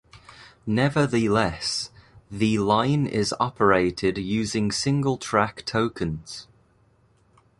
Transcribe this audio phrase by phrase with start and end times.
[0.65, 1.91] Nevertheless,
[2.31, 6.47] the line is operated using single track tokens.